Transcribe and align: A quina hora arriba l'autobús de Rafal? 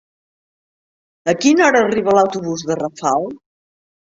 A 1.33 1.35
quina 1.45 1.65
hora 1.67 1.83
arriba 1.89 2.17
l'autobús 2.19 2.67
de 2.71 2.79
Rafal? 2.81 3.29